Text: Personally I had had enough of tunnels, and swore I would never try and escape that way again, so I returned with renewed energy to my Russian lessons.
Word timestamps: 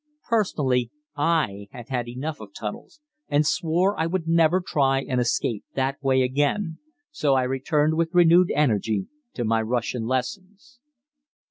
Personally 0.29 0.89
I 1.15 1.67
had 1.69 1.89
had 1.89 2.07
enough 2.07 2.39
of 2.39 2.55
tunnels, 2.55 3.01
and 3.27 3.45
swore 3.45 3.95
I 3.99 4.07
would 4.07 4.27
never 4.27 4.59
try 4.59 5.03
and 5.03 5.21
escape 5.21 5.63
that 5.75 6.01
way 6.01 6.23
again, 6.23 6.79
so 7.11 7.35
I 7.35 7.43
returned 7.43 7.93
with 7.93 8.09
renewed 8.15 8.49
energy 8.55 9.05
to 9.35 9.45
my 9.45 9.61
Russian 9.61 10.07
lessons. 10.07 10.79